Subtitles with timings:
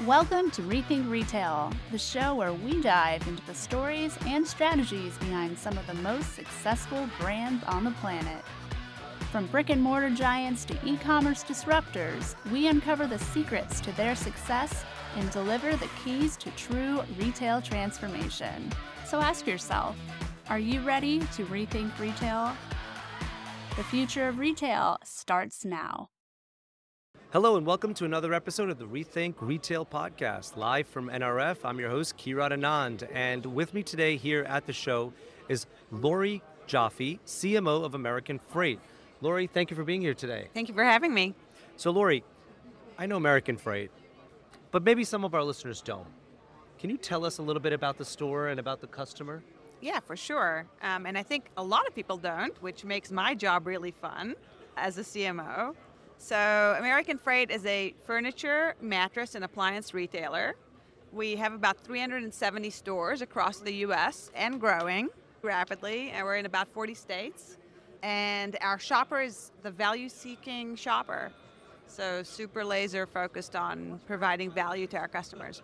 [0.00, 5.56] Welcome to Rethink Retail, the show where we dive into the stories and strategies behind
[5.56, 8.42] some of the most successful brands on the planet.
[9.30, 14.16] From brick and mortar giants to e commerce disruptors, we uncover the secrets to their
[14.16, 14.82] success
[15.16, 18.72] and deliver the keys to true retail transformation.
[19.06, 19.94] So ask yourself
[20.48, 22.56] are you ready to rethink retail?
[23.76, 26.08] The future of retail starts now.
[27.32, 31.64] Hello, and welcome to another episode of the Rethink Retail Podcast, live from NRF.
[31.64, 35.14] I'm your host, Kirat Anand, and with me today here at the show
[35.48, 38.80] is Lauri Joffe, CMO of American Freight.
[39.22, 40.48] Lauri, thank you for being here today.
[40.52, 41.34] Thank you for having me.
[41.76, 42.22] So, Lauri,
[42.98, 43.90] I know American Freight,
[44.70, 46.06] but maybe some of our listeners don't.
[46.78, 49.42] Can you tell us a little bit about the store and about the customer?
[49.80, 50.66] Yeah, for sure.
[50.82, 54.34] Um, and I think a lot of people don't, which makes my job really fun
[54.76, 55.74] as a CMO.
[56.22, 60.54] So, American Freight is a furniture, mattress, and appliance retailer.
[61.12, 65.08] We have about 370 stores across the US and growing
[65.42, 67.56] rapidly, and we're in about 40 states.
[68.04, 71.32] And our shopper is the value seeking shopper.
[71.88, 75.60] So, super laser focused on providing value to our customers.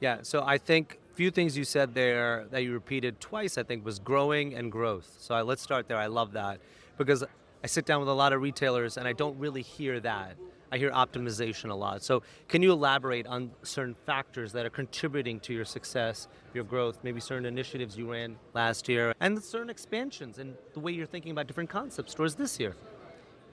[0.00, 3.84] Yeah, so I think few things you said there that you repeated twice, I think,
[3.84, 5.18] was growing and growth.
[5.20, 5.98] So I, let's start there.
[5.98, 6.60] I love that
[6.96, 7.24] because
[7.64, 10.36] I sit down with a lot of retailers and I don't really hear that.
[10.72, 12.02] I hear optimization a lot.
[12.02, 16.98] So, can you elaborate on certain factors that are contributing to your success, your growth,
[17.02, 21.30] maybe certain initiatives you ran last year, and certain expansions and the way you're thinking
[21.30, 22.74] about different concept stores this year?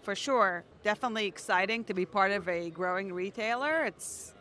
[0.01, 0.63] For sure.
[0.81, 3.83] Definitely exciting to be part of a growing retailer.
[3.83, 4.33] It's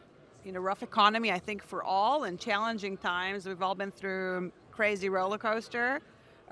[0.44, 3.44] you know, rough economy, I think, for all and challenging times.
[3.44, 6.00] We've all been through crazy roller coaster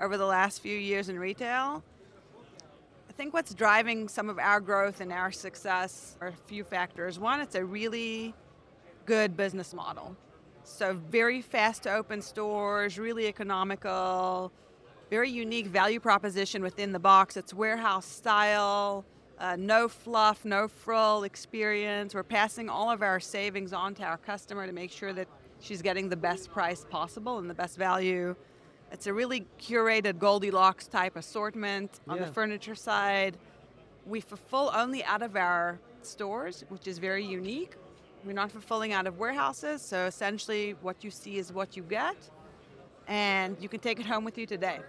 [0.01, 1.83] over the last few years in retail
[3.17, 7.17] think what's driving some of our growth and our success are a few factors.
[7.17, 8.35] One, it's a really
[9.07, 10.15] good business model.
[10.63, 14.51] So, very fast to open stores, really economical,
[15.09, 17.37] very unique value proposition within the box.
[17.37, 19.03] It's warehouse style,
[19.39, 22.13] uh, no fluff, no frill experience.
[22.13, 25.27] We're passing all of our savings on to our customer to make sure that
[25.59, 28.35] she's getting the best price possible and the best value.
[28.91, 32.25] It's a really curated Goldilocks type assortment on Yeah.
[32.25, 33.37] the furniture side.
[34.05, 37.75] We fulfill only out of our stores, which is very unique.
[38.23, 42.17] We're not fulfilling out of warehouses, so essentially what you see is what you get,
[43.07, 44.79] and you can take it home with you today.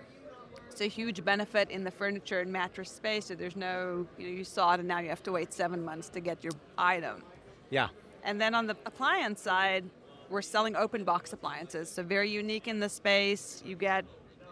[0.70, 3.26] It's a huge benefit in the furniture and mattress space.
[3.26, 5.84] So there's no, you know, you saw it and now you have to wait seven
[5.84, 7.24] months to get your item.
[7.70, 7.88] Yeah.
[8.22, 9.84] And then on the appliance side,
[10.30, 11.90] we're selling open box appliances.
[11.90, 13.62] So very unique in the space.
[13.64, 14.04] You get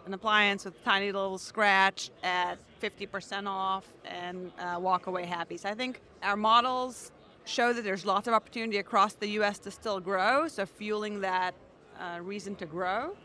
[0.06, 5.56] an appliance with a tiny little scratch at 50% off and uh, walk away happy.
[5.56, 7.10] So I think our models
[7.44, 9.58] show that there's lots of opportunity across the U.S.
[9.60, 10.48] to still grow.
[10.48, 11.54] So fueling that
[11.98, 13.16] uh, reason to grow,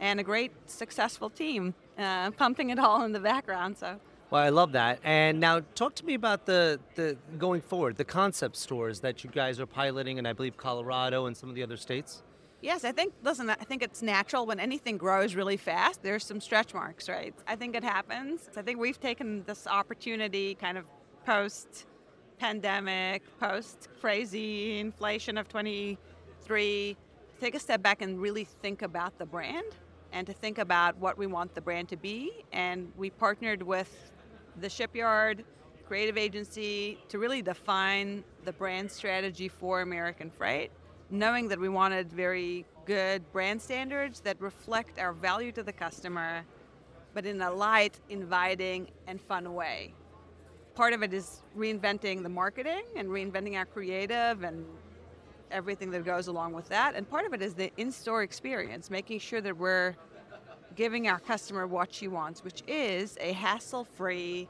[0.00, 3.78] and a great successful team uh, pumping it all in the background.
[3.78, 4.00] So.
[4.32, 4.98] Well, I love that.
[5.04, 9.28] And now, talk to me about the, the going forward, the concept stores that you
[9.28, 12.22] guys are piloting in, I believe, Colorado and some of the other states.
[12.62, 16.40] Yes, I think, listen, I think it's natural when anything grows really fast, there's some
[16.40, 17.34] stretch marks, right?
[17.46, 18.48] I think it happens.
[18.56, 20.86] I think we've taken this opportunity kind of
[21.26, 21.84] post
[22.38, 26.96] pandemic, post crazy inflation of 23,
[27.38, 29.74] take a step back and really think about the brand
[30.12, 32.30] and to think about what we want the brand to be.
[32.52, 34.11] And we partnered with
[34.60, 35.44] the shipyard
[35.86, 40.70] creative agency to really define the brand strategy for American Freight,
[41.10, 46.44] knowing that we wanted very good brand standards that reflect our value to the customer,
[47.14, 49.92] but in a light, inviting, and fun way.
[50.74, 54.64] Part of it is reinventing the marketing and reinventing our creative and
[55.50, 56.94] everything that goes along with that.
[56.94, 59.94] And part of it is the in store experience, making sure that we're
[60.74, 64.48] giving our customer what she wants, which is a hassle free,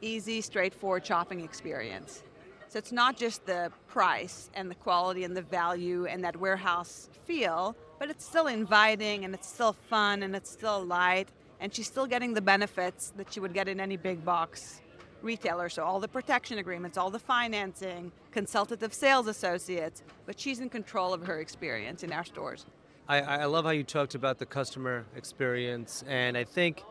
[0.00, 2.22] easy, straightforward shopping experience.
[2.68, 7.08] So it's not just the price and the quality and the value and that warehouse
[7.24, 11.28] feel, but it's still inviting and it's still fun and it's still light
[11.60, 14.80] and she's still getting the benefits that she would get in any big box
[15.22, 15.68] retailer.
[15.68, 21.14] So all the protection agreements, all the financing, consultative sales associates, but she's in control
[21.14, 22.66] of her experience in our stores.
[23.06, 26.82] I, I love how you talked about the customer experience, and I think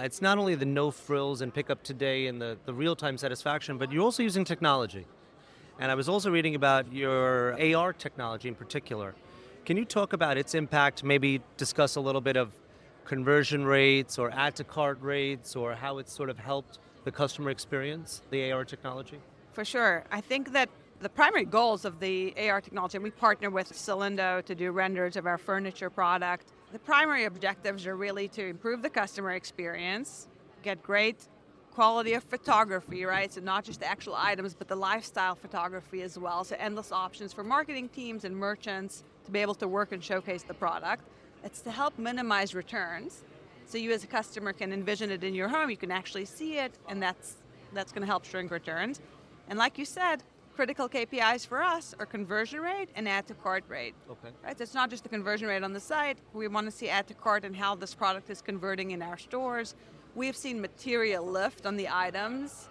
[0.00, 3.76] it's not only the no frills and pickup today and the, the real time satisfaction,
[3.76, 5.04] but you're also using technology.
[5.78, 9.14] And I was also reading about your AR technology in particular.
[9.66, 12.50] Can you talk about its impact, maybe discuss a little bit of
[13.04, 17.50] conversion rates or add to cart rates or how it's sort of helped the customer
[17.50, 19.18] experience, the AR technology?
[19.52, 20.04] For sure.
[20.10, 24.44] I think that the primary goals of the AR technology, and we partner with Cylindo
[24.44, 26.48] to do renders of our furniture product.
[26.72, 30.26] The primary objectives are really to improve the customer experience,
[30.62, 31.28] get great
[31.72, 33.32] quality of photography, right?
[33.32, 36.42] So not just the actual items, but the lifestyle photography as well.
[36.42, 40.42] So endless options for marketing teams and merchants to be able to work and showcase
[40.42, 41.04] the product.
[41.44, 43.22] It's to help minimize returns.
[43.66, 46.58] So you as a customer can envision it in your home, you can actually see
[46.58, 47.36] it, and that's
[47.72, 49.00] that's going to help shrink returns.
[49.48, 50.24] And like you said,
[50.58, 53.94] critical KPIs for us are conversion rate and add to cart rate.
[54.10, 54.30] Okay.
[54.44, 54.58] Right?
[54.58, 56.18] So it's not just the conversion rate on the site.
[56.32, 59.16] We want to see add to cart and how this product is converting in our
[59.16, 59.76] stores.
[60.16, 62.68] We've seen material lift on the items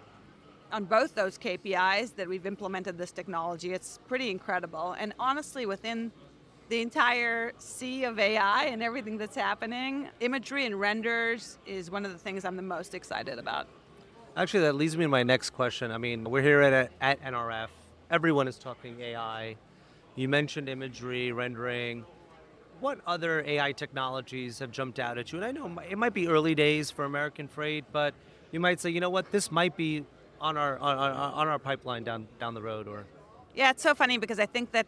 [0.70, 3.72] on both those KPIs that we've implemented this technology.
[3.72, 4.94] It's pretty incredible.
[4.98, 6.12] And honestly, within
[6.68, 12.12] the entire sea of AI and everything that's happening, imagery and renders is one of
[12.12, 13.66] the things I'm the most excited about.
[14.38, 15.90] Actually, that leads me to my next question.
[15.90, 17.68] I mean, we're here at, at NRF.
[18.10, 19.56] Everyone is talking AI.
[20.14, 22.04] You mentioned imagery, rendering
[22.80, 25.42] what other AI technologies have jumped out at you?
[25.42, 28.14] And I know it might be early days for American Freight, but
[28.52, 30.04] you might say, you know what, this might be
[30.40, 33.04] on our on, on our pipeline down down the road, or
[33.54, 34.86] yeah, it's so funny because I think that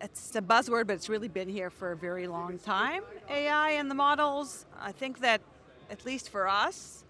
[0.00, 3.02] it's a buzzword, but it's really been here for a very long time.
[3.28, 4.64] AI and the models.
[4.80, 5.42] I think that
[5.90, 7.04] at least for us,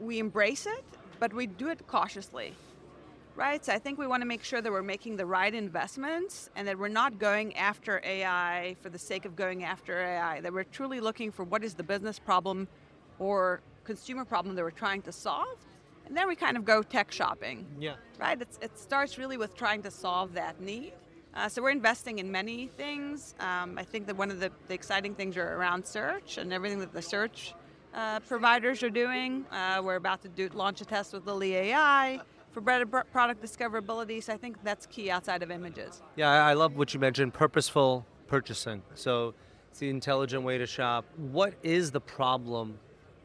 [0.00, 0.84] we embrace it,
[1.18, 2.54] but we do it cautiously
[3.36, 3.64] right?
[3.64, 6.66] So I think we want to make sure that we're making the right investments and
[6.68, 10.64] that we're not going after AI for the sake of going after AI, that we're
[10.64, 12.68] truly looking for what is the business problem
[13.18, 15.58] or consumer problem that we're trying to solve.
[16.06, 17.66] And then we kind of go tech shopping.
[17.78, 17.94] Yeah.
[18.18, 18.40] Right?
[18.40, 20.92] It's, it starts really with trying to solve that need.
[21.34, 23.34] Uh, so we're investing in many things.
[23.40, 26.78] Um, I think that one of the, the, exciting things are around search and everything
[26.80, 27.54] that the search
[27.94, 29.44] uh, providers are doing.
[29.50, 32.20] Uh, we're about to do, launch a test with Lily AI
[32.52, 34.22] for better product discoverability.
[34.22, 36.02] So I think that's key outside of images.
[36.16, 38.82] Yeah, I love what you mentioned purposeful purchasing.
[38.94, 39.34] So
[39.70, 41.04] it's the intelligent way to shop.
[41.16, 42.78] What is the problem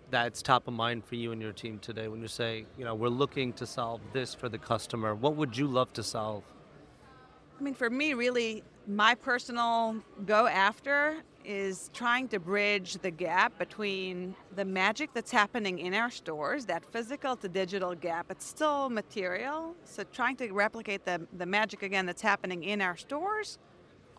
[0.09, 2.95] that's top of mind for you and your team today when you say, you know,
[2.95, 5.13] we're looking to solve this for the customer?
[5.13, 6.43] What would you love to solve?
[7.59, 9.95] I mean, for me, really, my personal
[10.27, 16.11] go after is trying to bridge the gap between the magic that's happening in our
[16.11, 18.27] stores, that physical to digital gap.
[18.29, 22.95] It's still material, so trying to replicate the, the magic again that's happening in our
[22.95, 23.57] stores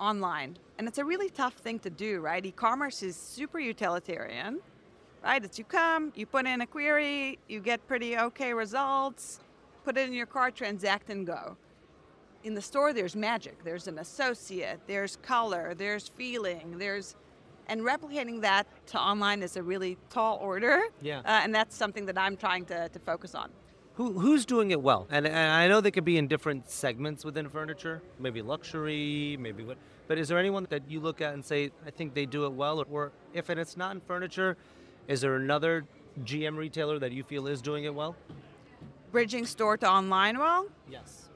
[0.01, 0.57] online.
[0.79, 2.45] And it's a really tough thing to do, right?
[2.45, 4.59] E commerce is super utilitarian,
[5.23, 5.45] right?
[5.45, 9.39] It's you come, you put in a query, you get pretty okay results,
[9.85, 11.57] put it in your cart, transact, and go
[12.45, 13.63] in the store there's magic.
[13.65, 17.17] There's an associate there's color there's feeling there's
[17.67, 20.85] and replicating that to online is a really tall order.
[21.03, 21.19] Yeah.
[21.19, 23.51] Uh, and that's something that i'm trying to, to focus on.
[23.95, 25.07] Who, who's doing it well?
[25.11, 29.65] And, and i know they could be in different segments within furniture maybe luxury maybe
[29.65, 29.77] what
[30.07, 32.53] but is there anyone that you look at and say i think they do it
[32.53, 34.57] well or, or if it's not in furniture
[35.09, 35.85] is there another
[36.25, 38.15] gm retailer that you feel is doing it well?
[39.11, 40.67] Bridging store to online well?
[40.89, 41.28] Yes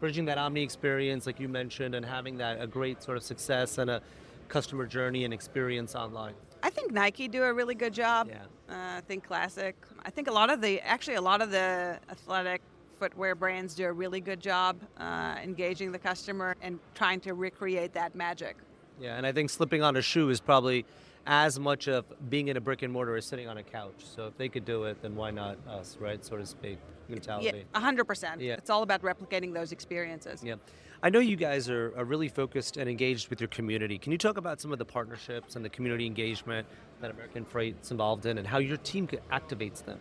[0.00, 3.78] bridging that omni experience, like you mentioned, and having that a great sort of success
[3.78, 4.02] and a
[4.48, 6.34] customer journey and experience online?
[6.62, 8.28] I think Nike do a really good job.
[8.28, 8.42] Yeah.
[8.68, 9.76] Uh, I think Classic.
[10.04, 12.62] I think a lot of the actually a lot of the athletic
[12.98, 17.94] footwear brands do a really good job uh, engaging the customer and trying to recreate
[17.94, 18.56] that magic.
[19.00, 20.84] Yeah, and I think slipping on a shoe is probably
[21.26, 23.94] as much of being in a brick and mortar as sitting on a couch.
[24.04, 26.22] So if they could do it, then why not us, right?
[26.22, 26.78] So to speak,
[27.10, 27.66] mentality.
[27.74, 28.40] Yeah, 100%.
[28.40, 28.54] Yeah.
[28.54, 30.42] It's all about replicating those experiences.
[30.42, 30.56] Yeah.
[31.02, 33.98] I know you guys are, are really focused and engaged with your community.
[33.98, 36.66] Can you talk about some of the partnerships and the community engagement
[37.00, 39.98] that American Freight's involved in and how your team activates them?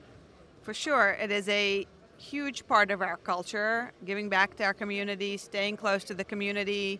[0.61, 1.11] For sure.
[1.11, 1.87] It is a
[2.17, 6.99] huge part of our culture, giving back to our community, staying close to the community.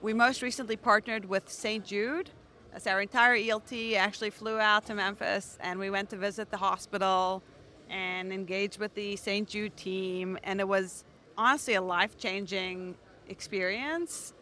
[0.00, 1.84] We most recently partnered with St.
[1.84, 2.30] Jude,
[2.78, 6.56] so our entire ELT actually flew out to Memphis and we went to visit the
[6.56, 7.42] hospital
[7.94, 9.48] and engage with the St.
[9.48, 10.36] Jude team.
[10.42, 11.04] And it was
[11.38, 12.96] honestly a life changing
[13.28, 14.34] experience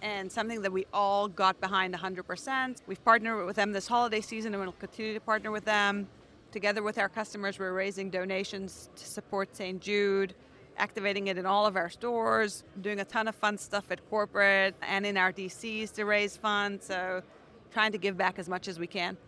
[0.00, 2.78] and something that we all got behind 100%.
[2.86, 6.08] We've partnered with them this holiday season and we'll continue to partner with them.
[6.50, 9.80] Together with our customers, we're raising donations to support St.
[9.80, 10.34] Jude,
[10.78, 14.74] activating it in all of our stores, doing a ton of fun stuff at corporate
[14.80, 16.86] and in our DCs to raise funds.
[16.86, 17.22] So
[17.70, 19.18] trying to give back as much as we can.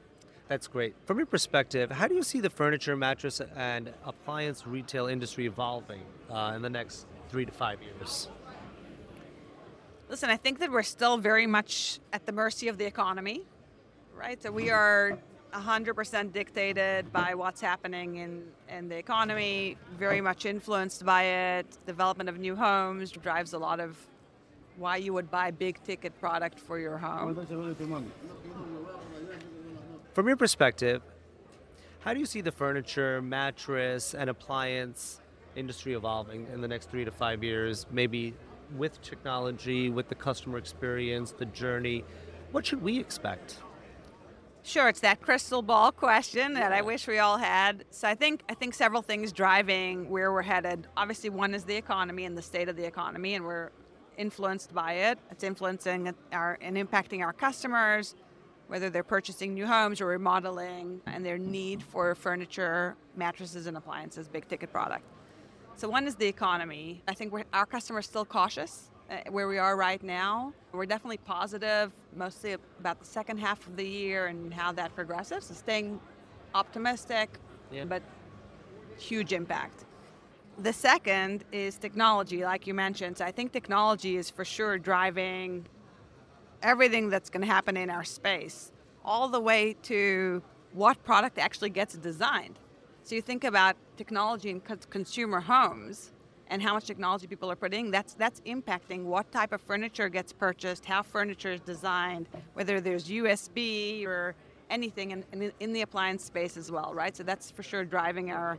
[0.49, 0.95] That's great.
[1.07, 6.03] From your perspective, how do you see the furniture, mattress, and appliance retail industry evolving
[6.31, 8.29] uh, in the next three to five years?
[10.09, 13.43] Listen, I think that we're still very much at the mercy of the economy,
[14.15, 14.41] right?
[14.41, 15.19] So we are
[15.53, 21.67] 100% dictated by what's happening in, in the economy, very much influenced by it.
[21.87, 23.97] Development of new homes drives a lot of
[24.77, 27.35] why you would buy big ticket product for your home.
[30.17, 31.03] From your perspective,
[32.01, 35.21] how do you see the furniture, mattress, and appliance
[35.57, 37.85] industry evolving in the next three to five years?
[37.91, 38.33] Maybe
[38.79, 42.03] with technology, with the customer experience, the journey.
[42.51, 43.59] What should we expect?
[44.63, 47.85] Sure, it's that crystal ball question that I wish we all had.
[47.91, 50.87] So I think I think several things driving where we're headed.
[50.97, 53.69] Obviously, one is the economy and the state of the economy, and we're
[54.17, 55.19] influenced by it.
[55.31, 58.15] It's influencing our and impacting our customers,
[58.69, 64.29] whether they're purchasing new homes or remodeling, and their need for furniture, mattresses, and appliances,
[64.29, 65.05] big ticket product.
[65.77, 67.03] So one is the economy.
[67.07, 70.53] I think our customers still cautious uh, where we are right now.
[70.73, 75.45] We're definitely positive, mostly about the second half of the year and how that progresses.
[75.45, 76.01] So staying
[76.55, 77.39] optimistic,
[77.71, 77.85] yeah.
[77.85, 78.03] but
[78.99, 79.85] huge impact.
[80.59, 83.19] The second is technology, like you mentioned.
[83.19, 85.67] So I think technology is for sure driving
[86.63, 88.73] everything that's going to happen in our space,
[89.05, 92.59] all the way to what product actually gets designed.
[93.03, 96.13] So you think about technology in consumer homes
[96.49, 100.33] and how much technology people are putting, that's that's impacting what type of furniture gets
[100.33, 104.35] purchased, how furniture is designed, whether there's USB or
[104.71, 107.17] anything in, in, in, the appliance space as well, right?
[107.17, 108.59] So that's for sure driving our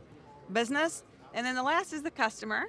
[0.52, 1.04] business.
[1.34, 2.66] And then the last is the customer,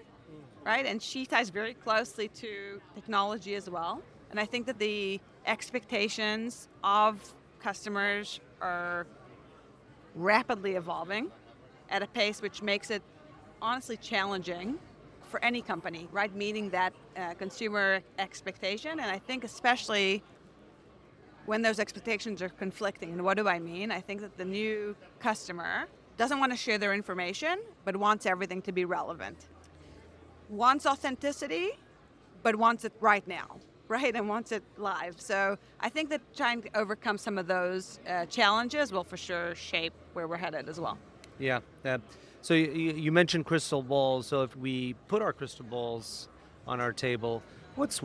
[0.65, 0.85] right?
[0.85, 4.01] And she ties very closely to technology as well.
[4.29, 9.07] And I think that the expectations of customers are
[10.15, 11.31] rapidly evolving
[11.89, 13.01] at a pace which makes it
[13.61, 14.77] honestly challenging
[15.29, 16.33] for any company, right?
[16.35, 18.99] Meeting that uh, consumer expectation.
[18.99, 20.23] And I think, especially
[21.45, 23.11] when those expectations are conflicting.
[23.13, 23.91] And what do I mean?
[23.91, 28.61] I think that the new customer doesn't want to share their information, but wants everything
[28.63, 29.47] to be relevant.
[30.49, 31.69] Wants authenticity,
[32.43, 33.57] but wants it right now,
[33.89, 34.15] right?
[34.15, 35.19] And wants it live.
[35.19, 39.53] So I think that trying to overcome some of those uh, challenges will for sure
[39.55, 40.97] shape where we're headed as well.
[41.39, 41.59] Yeah.
[41.83, 41.97] Uh,
[42.41, 44.27] so you, you mentioned crystal balls.
[44.27, 46.29] So if we put our crystal balls
[46.67, 47.43] on our table,
[47.75, 48.01] what's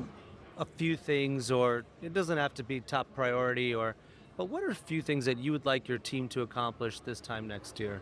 [0.58, 3.94] a few things, or it doesn't have to be top priority, or
[4.36, 7.20] but what are a few things that you would like your team to accomplish this
[7.20, 8.00] time next year?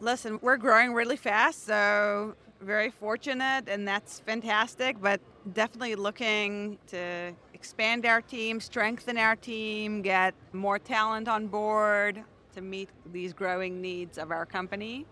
[0.00, 5.00] Listen, we're growing really fast, so very fortunate, and that's fantastic.
[5.00, 5.20] But
[5.52, 12.22] definitely looking to expand our team, strengthen our team, get more talent on board
[12.54, 15.06] to meet these growing needs of our company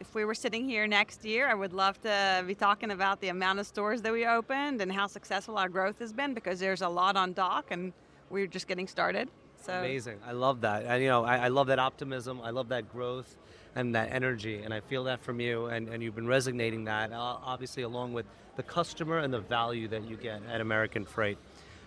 [0.00, 3.28] if we were sitting here next year, I would love to be talking about the
[3.28, 6.82] amount of stores that we opened and how successful our growth has been because there's
[6.82, 7.92] a lot on dock and
[8.28, 9.30] we're just getting started.
[9.64, 10.18] So amazing!
[10.26, 10.84] I love that.
[10.84, 12.40] And you know, I, I love that optimism.
[12.42, 13.36] I love that growth
[13.74, 15.66] and that energy, and I feel that from you.
[15.66, 19.88] And, and you've been resonating that, uh, obviously, along with the customer and the value
[19.88, 21.38] that you get at American Freight.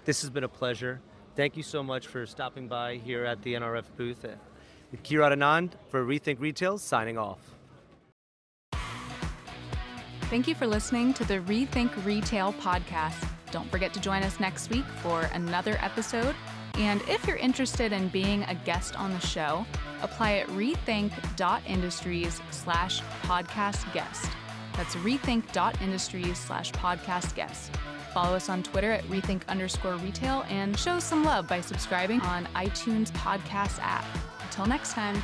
[0.06, 1.00] This has been a pleasure.
[1.36, 4.26] Thank you so much for stopping by here at the NRF booth.
[5.04, 7.40] Kirat Anand for Rethink Retail, signing off.
[10.30, 13.30] Thank you for listening to the Rethink Retail podcast.
[13.52, 16.36] Don't forget to join us next week for another episode.
[16.78, 19.66] And if you're interested in being a guest on the show,
[20.02, 24.30] apply at rethink.industries slash podcast guest.
[24.76, 27.76] That's rethink.industries slash podcast guest.
[28.14, 32.46] Follow us on Twitter at rethink underscore retail and show some love by subscribing on
[32.56, 34.06] iTunes podcast app.
[34.44, 35.22] Until next time.